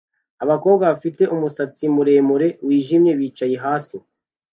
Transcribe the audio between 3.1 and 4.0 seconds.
bicaye hasi